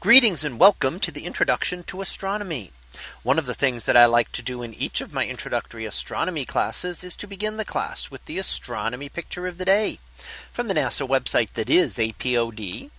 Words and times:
Greetings 0.00 0.44
and 0.44 0.60
welcome 0.60 1.00
to 1.00 1.10
the 1.10 1.26
introduction 1.26 1.82
to 1.82 2.00
astronomy. 2.00 2.70
One 3.24 3.36
of 3.36 3.46
the 3.46 3.54
things 3.54 3.84
that 3.84 3.96
I 3.96 4.06
like 4.06 4.30
to 4.30 4.42
do 4.42 4.62
in 4.62 4.72
each 4.74 5.00
of 5.00 5.12
my 5.12 5.26
introductory 5.26 5.86
astronomy 5.86 6.44
classes 6.44 7.02
is 7.02 7.16
to 7.16 7.26
begin 7.26 7.56
the 7.56 7.64
class 7.64 8.08
with 8.08 8.24
the 8.26 8.38
astronomy 8.38 9.08
picture 9.08 9.48
of 9.48 9.58
the 9.58 9.64
day 9.64 9.98
from 10.52 10.68
the 10.68 10.74
NASA 10.74 11.04
website 11.04 11.54
that 11.54 11.68
is 11.68 11.96
apod.nasa.gov 11.96 12.90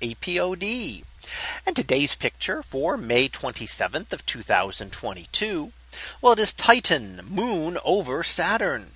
apod. 0.00 1.04
And 1.66 1.76
today's 1.76 2.14
picture 2.14 2.62
for 2.62 2.96
May 2.96 3.28
27th 3.28 4.14
of 4.14 4.24
2022. 4.24 5.72
Well, 6.22 6.32
it 6.32 6.38
is 6.38 6.54
Titan 6.54 7.20
moon 7.28 7.76
over 7.84 8.22
Saturn. 8.22 8.92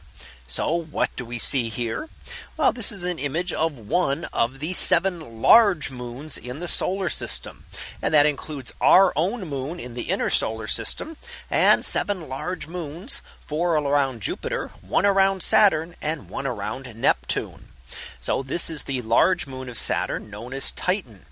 So 0.51 0.75
what 0.75 1.15
do 1.15 1.25
we 1.25 1.39
see 1.39 1.69
here? 1.69 2.09
Well, 2.57 2.73
this 2.73 2.91
is 2.91 3.05
an 3.05 3.21
image 3.21 3.53
of 3.53 3.89
one 3.89 4.25
of 4.33 4.59
the 4.59 4.73
seven 4.73 5.41
large 5.41 5.93
moons 5.93 6.37
in 6.37 6.59
the 6.59 6.67
solar 6.67 7.09
system. 7.09 7.67
And 8.03 8.13
that 8.13 8.27
includes 8.27 8.75
our 8.81 9.13
own 9.15 9.49
moon 9.49 9.79
in 9.79 9.95
the 9.95 10.11
inner 10.11 10.29
solar 10.29 10.67
system 10.67 11.17
and 11.53 11.85
seven 11.85 12.29
large 12.29 12.67
moons, 12.67 13.23
four 13.47 13.77
around 13.77 14.23
Jupiter, 14.23 14.73
one 14.83 15.07
around 15.07 15.45
Saturn 15.45 15.95
and 16.03 16.29
one 16.29 16.49
around 16.49 16.97
Neptune. 16.97 17.69
So 18.19 18.43
this 18.43 18.69
is 18.69 18.85
the 18.85 19.03
large 19.03 19.47
moon 19.47 19.69
of 19.69 19.79
Saturn 19.79 20.31
known 20.31 20.53
as 20.53 20.73
Titan. 20.73 21.27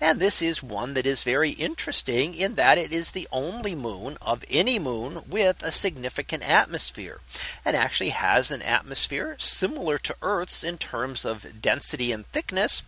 And 0.00 0.20
this 0.20 0.42
is 0.42 0.62
one 0.62 0.94
that 0.94 1.06
is 1.06 1.22
very 1.22 1.50
interesting 1.50 2.34
in 2.34 2.54
that 2.54 2.78
it 2.78 2.92
is 2.92 3.10
the 3.10 3.28
only 3.32 3.74
moon 3.74 4.16
of 4.20 4.44
any 4.50 4.78
moon 4.78 5.22
with 5.28 5.62
a 5.62 5.70
significant 5.70 6.48
atmosphere 6.48 7.20
and 7.64 7.76
actually 7.76 8.10
has 8.10 8.50
an 8.50 8.62
atmosphere 8.62 9.36
similar 9.38 9.98
to 9.98 10.16
Earth's 10.22 10.64
in 10.64 10.78
terms 10.78 11.24
of 11.24 11.60
density 11.60 12.12
and 12.12 12.26
thickness, 12.28 12.82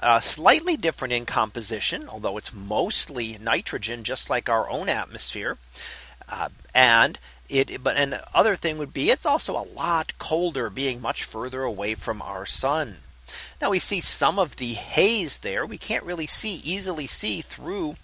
uh, 0.00 0.20
slightly 0.20 0.76
different 0.76 1.12
in 1.12 1.26
composition, 1.26 2.08
although 2.08 2.38
it's 2.38 2.52
mostly 2.52 3.38
nitrogen, 3.38 4.04
just 4.04 4.30
like 4.30 4.48
our 4.48 4.68
own 4.70 4.88
atmosphere. 4.88 5.58
Uh, 6.28 6.48
and 6.74 7.18
it 7.48 7.82
but 7.82 7.96
an 7.96 8.16
other 8.32 8.56
thing 8.56 8.78
would 8.78 8.92
be 8.92 9.10
it's 9.10 9.26
also 9.26 9.56
a 9.56 9.68
lot 9.74 10.16
colder 10.18 10.70
being 10.70 11.00
much 11.00 11.24
further 11.24 11.62
away 11.62 11.94
from 11.94 12.22
our 12.22 12.46
sun. 12.46 12.98
Now 13.60 13.70
we 13.70 13.78
see 13.78 14.00
some 14.00 14.38
of 14.38 14.56
the 14.56 14.74
haze 14.74 15.40
there. 15.40 15.64
We 15.66 15.78
can't 15.78 16.04
really 16.04 16.26
see 16.26 16.54
easily 16.64 17.06
see 17.06 17.40
through 17.40 17.96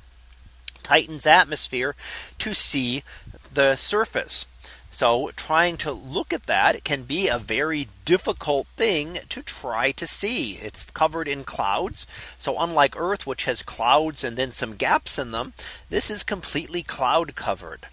Titan's 0.83 1.27
atmosphere 1.27 1.95
to 2.39 2.55
see 2.55 3.03
the 3.53 3.77
surface. 3.77 4.47
So 4.91 5.31
trying 5.37 5.77
to 5.79 5.93
look 5.93 6.33
at 6.33 6.47
that 6.47 6.83
can 6.83 7.03
be 7.03 7.29
a 7.29 7.39
very 7.39 7.89
difficult 8.05 8.67
thing 8.77 9.19
to 9.29 9.43
try 9.43 9.93
to 9.93 10.07
see. 10.07 10.55
It's 10.55 10.91
covered 10.91 11.29
in 11.29 11.45
clouds. 11.45 12.07
So 12.37 12.59
unlike 12.59 12.99
Earth, 12.99 13.27
which 13.27 13.45
has 13.45 13.63
clouds 13.63 14.25
and 14.25 14.37
then 14.37 14.51
some 14.51 14.77
gaps 14.77 15.19
in 15.19 15.31
them, 15.31 15.53
this 15.91 16.11
is 16.11 16.25
completely 16.25 16.83
cloud 16.83 17.35
covered. 17.37 17.87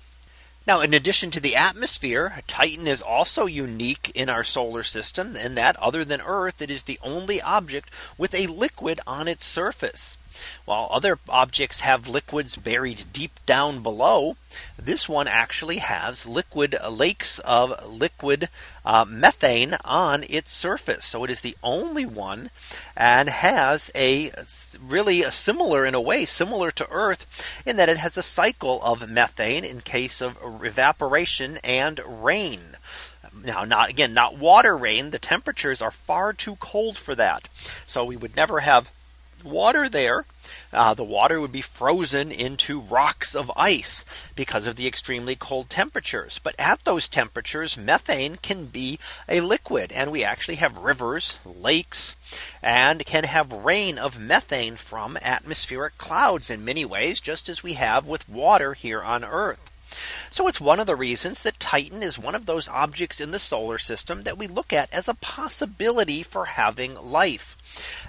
Now, 0.67 0.81
in 0.81 0.95
addition 0.95 1.29
to 1.31 1.39
the 1.39 1.55
atmosphere, 1.55 2.41
Titan 2.47 2.87
is 2.87 3.01
also 3.01 3.45
unique 3.45 4.11
in 4.15 4.29
our 4.29 4.43
solar 4.43 4.81
system 4.81 5.35
in 5.35 5.53
that 5.55 5.77
other 5.77 6.03
than 6.03 6.21
Earth, 6.21 6.59
it 6.59 6.71
is 6.71 6.83
the 6.83 6.97
only 7.03 7.39
object 7.39 7.91
with 8.17 8.33
a 8.33 8.47
liquid 8.47 8.99
on 9.05 9.27
its 9.27 9.45
surface. 9.45 10.17
While 10.65 10.89
other 10.91 11.19
objects 11.29 11.81
have 11.81 12.07
liquids 12.07 12.55
buried 12.55 13.05
deep 13.13 13.39
down 13.45 13.81
below, 13.81 14.37
this 14.77 15.09
one 15.09 15.27
actually 15.27 15.77
has 15.77 16.25
liquid 16.25 16.75
lakes 16.89 17.39
of 17.39 17.87
liquid 17.87 18.49
uh, 18.85 19.05
methane 19.07 19.75
on 19.83 20.23
its 20.29 20.51
surface. 20.51 21.05
So 21.05 21.23
it 21.23 21.29
is 21.29 21.41
the 21.41 21.57
only 21.63 22.05
one 22.05 22.49
and 22.95 23.29
has 23.29 23.91
a 23.95 24.31
really 24.81 25.23
a 25.23 25.31
similar 25.31 25.85
in 25.85 25.93
a 25.93 26.01
way 26.01 26.25
similar 26.25 26.71
to 26.71 26.89
Earth 26.89 27.25
in 27.65 27.77
that 27.77 27.89
it 27.89 27.97
has 27.97 28.17
a 28.17 28.23
cycle 28.23 28.81
of 28.81 29.09
methane 29.09 29.63
in 29.63 29.81
case 29.81 30.21
of 30.21 30.39
evaporation 30.63 31.57
and 31.63 31.99
rain. 32.07 32.77
Now, 33.43 33.65
not 33.65 33.89
again, 33.89 34.13
not 34.13 34.37
water 34.37 34.77
rain. 34.77 35.11
The 35.11 35.19
temperatures 35.19 35.81
are 35.81 35.91
far 35.91 36.33
too 36.33 36.55
cold 36.57 36.97
for 36.97 37.15
that. 37.15 37.49
So 37.85 38.05
we 38.05 38.15
would 38.15 38.35
never 38.35 38.61
have 38.61 38.91
water 39.45 39.87
there, 39.87 40.25
uh, 40.73 40.93
the 40.93 41.03
water 41.03 41.39
would 41.39 41.51
be 41.51 41.61
frozen 41.61 42.31
into 42.31 42.79
rocks 42.79 43.35
of 43.35 43.51
ice 43.55 44.03
because 44.35 44.67
of 44.67 44.75
the 44.75 44.87
extremely 44.87 45.35
cold 45.35 45.69
temperatures. 45.69 46.39
But 46.43 46.55
at 46.59 46.83
those 46.83 47.07
temperatures, 47.07 47.77
methane 47.77 48.37
can 48.37 48.65
be 48.65 48.99
a 49.29 49.41
liquid, 49.41 49.91
and 49.91 50.11
we 50.11 50.23
actually 50.23 50.55
have 50.55 50.77
rivers, 50.77 51.39
lakes, 51.45 52.15
and 52.61 53.05
can 53.05 53.23
have 53.23 53.51
rain 53.51 53.97
of 53.97 54.19
methane 54.19 54.75
from 54.75 55.17
atmospheric 55.21 55.97
clouds 55.97 56.49
in 56.49 56.65
many 56.65 56.85
ways, 56.85 57.19
just 57.19 57.47
as 57.47 57.63
we 57.63 57.73
have 57.73 58.07
with 58.07 58.27
water 58.27 58.73
here 58.73 59.01
on 59.01 59.23
Earth. 59.23 59.71
So 60.29 60.47
it's 60.47 60.59
one 60.59 60.79
of 60.79 60.87
the 60.87 60.95
reasons 60.95 61.43
that 61.43 61.54
Titan 61.65 62.03
is 62.03 62.19
one 62.19 62.35
of 62.35 62.45
those 62.45 62.69
objects 62.69 63.19
in 63.19 63.31
the 63.31 63.39
solar 63.39 63.79
system 63.79 64.21
that 64.21 64.37
we 64.37 64.45
look 64.45 64.71
at 64.71 64.93
as 64.93 65.07
a 65.07 65.15
possibility 65.15 66.21
for 66.21 66.45
having 66.45 66.93
life 66.93 67.57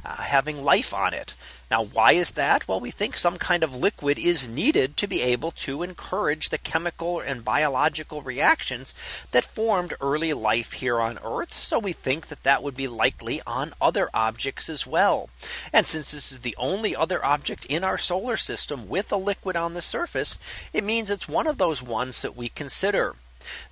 uh, 0.05 0.17
having 0.17 0.63
life 0.63 0.93
on 0.93 1.15
it. 1.15 1.35
Now, 1.71 1.83
why 1.83 2.13
is 2.13 2.33
that? 2.33 2.69
Well, 2.69 2.81
we 2.81 2.91
think 2.91 3.17
some 3.17 3.39
kind 3.39 3.65
of 3.65 3.75
liquid 3.75 4.19
is 4.19 4.47
needed 4.47 4.99
to 4.99 5.07
be 5.07 5.23
able 5.23 5.53
to 5.53 5.83
encourage 5.83 6.51
the 6.51 6.59
chemical 6.59 7.19
and 7.19 7.45
biological 7.45 8.21
reactions 8.21 8.93
that 9.33 9.47
formed 9.47 9.95
early 10.01 10.35
life 10.35 10.73
here 10.75 11.01
on 11.01 11.19
Earth. 11.25 11.55
So 11.55 11.79
we 11.79 11.95
think 11.95 12.27
that 12.27 12.43
that 12.43 12.63
would 12.63 12.77
be 12.77 12.87
likely 12.87 13.41
on 13.47 13.73
other 13.81 14.11
objects 14.13 14.69
as 14.69 14.87
well. 14.87 15.31
And 15.73 15.87
since 15.87 16.11
this 16.11 16.31
is 16.31 16.41
the 16.41 16.55
only 16.59 16.95
other 16.95 17.25
object 17.25 17.65
in 17.65 17.83
our 17.83 17.97
solar 17.97 18.37
system 18.37 18.87
with 18.87 19.11
a 19.11 19.17
liquid 19.17 19.57
on 19.57 19.73
the 19.73 19.83
surface, 19.83 20.39
it 20.75 20.85
means 20.85 21.11
it's 21.11 21.27
one 21.27 21.47
of 21.47 21.57
those 21.57 21.83
ones 21.83 22.21
that 22.21 22.37
we 22.37 22.51
consider. 22.51 23.17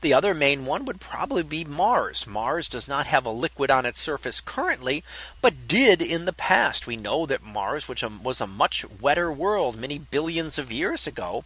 The 0.03 0.13
other 0.13 0.35
main 0.35 0.67
one 0.67 0.85
would 0.85 1.01
probably 1.01 1.43
be 1.43 1.65
Mars. 1.65 2.27
Mars 2.27 2.69
does 2.69 2.87
not 2.87 3.07
have 3.07 3.27
a 3.27 3.31
liquid 3.31 3.71
on 3.71 3.87
its 3.87 4.01
surface 4.01 4.41
currently, 4.41 5.03
but 5.41 5.67
did 5.67 6.03
in 6.03 6.27
the 6.27 6.33
past. 6.33 6.87
We 6.87 6.97
know 6.97 7.27
that 7.27 7.43
Mars, 7.43 7.89
which 7.89 8.05
um, 8.05 8.23
was 8.23 8.41
a 8.41 8.47
much 8.47 8.85
wetter 9.01 9.33
world 9.33 9.77
many 9.77 9.99
billions 9.99 10.59
of 10.59 10.71
years 10.71 11.07
ago, 11.07 11.45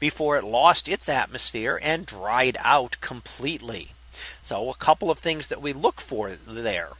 before 0.00 0.36
it 0.36 0.44
lost 0.44 0.88
its 0.88 1.08
atmosphere 1.08 1.78
and 1.82 2.06
dried 2.06 2.56
out 2.60 2.96
completely. 3.00 3.92
So 4.42 4.70
a 4.70 4.74
couple 4.74 5.10
of 5.10 5.18
things 5.18 5.48
that 5.48 5.62
we 5.62 5.72
look 5.72 6.00
for 6.00 6.32
there. 6.46 6.92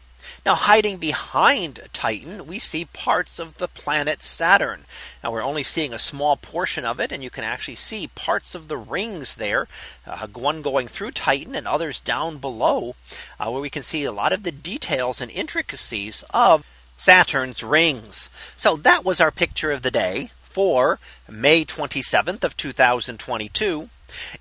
Now 0.45 0.55
hiding 0.55 0.99
behind 0.99 1.89
Titan, 1.93 2.47
we 2.47 2.59
see 2.59 2.85
parts 2.85 3.39
of 3.39 3.59
the 3.59 3.69
planet 3.69 4.23
Saturn. 4.23 4.85
Now 5.23 5.33
we're 5.33 5.43
only 5.43 5.63
seeing 5.63 5.93
a 5.93 5.99
small 5.99 6.37
portion 6.37 6.85
of 6.85 7.01
it, 7.01 7.13
and 7.13 7.23
you 7.23 7.31
can 7.31 7.45
actually 7.45 7.77
see 7.77 8.09
parts 8.09 8.55
of 8.55 8.69
the 8.69 8.77
rings 8.77 9.37
there, 9.37 9.69
uh, 10.07 10.27
one 10.29 10.63
going 10.63 10.89
through 10.89 11.13
Titan 11.13 11.55
and 11.55 11.69
others 11.69 12.01
down 12.01 12.39
below, 12.39 12.95
uh, 13.39 13.51
where 13.51 13.61
we 13.61 13.71
can 13.71 13.83
see 13.83 14.05
a 14.05 14.13
lot 14.13 14.33
of 14.33 14.43
the 14.43 14.53
details 14.53 15.21
and 15.21 15.31
intricacies 15.31 16.25
of 16.31 16.65
Saturn's 16.97 17.63
rings. 17.63 18.29
So 18.57 18.77
that 18.77 19.05
was 19.05 19.21
our 19.21 19.31
picture 19.31 19.71
of 19.71 19.83
the 19.83 19.91
day 19.91 20.31
for 20.43 20.99
May 21.29 21.65
27th 21.65 22.43
of 22.43 22.57
2022. 22.57 23.89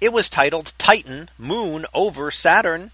It 0.02 0.14
was 0.14 0.30
titled 0.30 0.74
Titan 0.78 1.30
Moon 1.38 1.86
over 1.94 2.32
Saturn. 2.32 2.92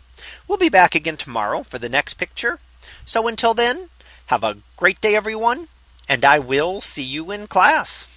We'll 0.48 0.58
be 0.58 0.70
back 0.70 0.96
again 0.96 1.18
tomorrow 1.18 1.64
for 1.64 1.78
the 1.78 1.90
next 1.90 2.16
picture. 2.16 2.60
So 3.06 3.28
until 3.28 3.54
then, 3.54 3.90
have 4.28 4.44
a 4.44 4.58
great 4.78 5.02
day, 5.02 5.16
everyone, 5.16 5.68
and 6.08 6.26
I 6.26 6.40
will 6.40 6.82
see 6.82 7.04
you 7.04 7.32
in 7.32 7.48
class. 7.48 8.08